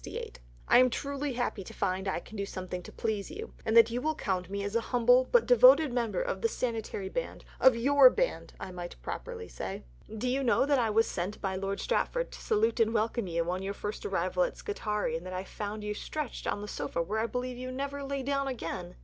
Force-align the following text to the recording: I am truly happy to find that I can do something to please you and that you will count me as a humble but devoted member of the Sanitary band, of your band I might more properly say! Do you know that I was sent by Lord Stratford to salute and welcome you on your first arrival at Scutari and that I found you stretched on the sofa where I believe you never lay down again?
I 0.67 0.79
am 0.79 0.89
truly 0.89 1.33
happy 1.33 1.63
to 1.63 1.75
find 1.75 2.07
that 2.07 2.15
I 2.15 2.19
can 2.21 2.35
do 2.35 2.43
something 2.43 2.81
to 2.81 2.91
please 2.91 3.29
you 3.29 3.53
and 3.63 3.77
that 3.77 3.91
you 3.91 4.01
will 4.01 4.15
count 4.15 4.49
me 4.49 4.63
as 4.63 4.75
a 4.75 4.81
humble 4.81 5.27
but 5.31 5.45
devoted 5.45 5.93
member 5.93 6.23
of 6.23 6.41
the 6.41 6.47
Sanitary 6.49 7.07
band, 7.07 7.45
of 7.59 7.75
your 7.75 8.09
band 8.09 8.51
I 8.59 8.71
might 8.71 8.95
more 8.95 9.03
properly 9.03 9.47
say! 9.47 9.83
Do 10.17 10.27
you 10.27 10.41
know 10.41 10.65
that 10.65 10.79
I 10.79 10.89
was 10.89 11.05
sent 11.05 11.39
by 11.39 11.55
Lord 11.55 11.79
Stratford 11.79 12.31
to 12.31 12.41
salute 12.41 12.79
and 12.79 12.95
welcome 12.95 13.27
you 13.27 13.51
on 13.51 13.61
your 13.61 13.75
first 13.75 14.03
arrival 14.03 14.41
at 14.41 14.57
Scutari 14.57 15.15
and 15.15 15.23
that 15.27 15.33
I 15.33 15.43
found 15.43 15.83
you 15.83 15.93
stretched 15.93 16.47
on 16.47 16.61
the 16.63 16.67
sofa 16.67 16.99
where 17.03 17.19
I 17.19 17.27
believe 17.27 17.59
you 17.59 17.71
never 17.71 18.03
lay 18.03 18.23
down 18.23 18.47
again? 18.47 18.95